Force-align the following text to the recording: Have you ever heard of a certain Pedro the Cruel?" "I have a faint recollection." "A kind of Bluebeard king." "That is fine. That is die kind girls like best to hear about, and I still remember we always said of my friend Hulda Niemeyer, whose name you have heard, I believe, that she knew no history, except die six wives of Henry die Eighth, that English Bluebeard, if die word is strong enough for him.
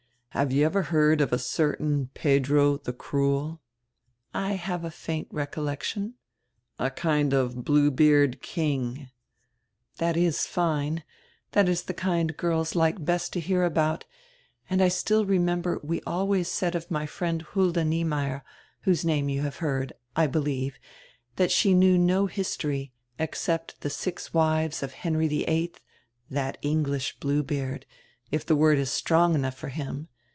Have 0.33 0.53
you 0.53 0.65
ever 0.65 0.83
heard 0.83 1.19
of 1.19 1.33
a 1.33 1.37
certain 1.37 2.07
Pedro 2.13 2.77
the 2.77 2.93
Cruel?" 2.93 3.59
"I 4.33 4.53
have 4.53 4.85
a 4.85 4.89
faint 4.89 5.27
recollection." 5.29 6.13
"A 6.79 6.89
kind 6.89 7.33
of 7.33 7.65
Bluebeard 7.65 8.41
king." 8.41 9.09
"That 9.97 10.15
is 10.15 10.47
fine. 10.47 11.03
That 11.51 11.67
is 11.67 11.83
die 11.83 11.95
kind 11.95 12.37
girls 12.37 12.75
like 12.75 13.03
best 13.03 13.33
to 13.33 13.41
hear 13.41 13.65
about, 13.65 14.05
and 14.69 14.81
I 14.81 14.87
still 14.87 15.25
remember 15.25 15.81
we 15.83 15.99
always 16.03 16.47
said 16.47 16.75
of 16.75 16.89
my 16.89 17.05
friend 17.05 17.41
Hulda 17.41 17.83
Niemeyer, 17.83 18.45
whose 18.83 19.03
name 19.03 19.27
you 19.27 19.41
have 19.41 19.57
heard, 19.57 19.91
I 20.15 20.27
believe, 20.27 20.79
that 21.35 21.51
she 21.51 21.73
knew 21.73 21.97
no 21.97 22.27
history, 22.27 22.93
except 23.19 23.81
die 23.81 23.89
six 23.89 24.33
wives 24.33 24.81
of 24.81 24.93
Henry 24.93 25.27
die 25.27 25.43
Eighth, 25.49 25.81
that 26.29 26.57
English 26.61 27.19
Bluebeard, 27.19 27.85
if 28.31 28.45
die 28.45 28.53
word 28.55 28.77
is 28.77 28.89
strong 28.89 29.35
enough 29.35 29.57
for 29.57 29.67
him. 29.67 30.07